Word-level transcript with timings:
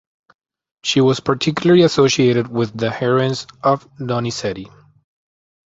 She 0.81 0.99
was 0.99 1.19
particularly 1.19 1.83
associated 1.83 2.47
with 2.47 2.75
the 2.75 2.89
heroines 2.89 3.45
of 3.61 3.87
Donizetti. 3.99 4.67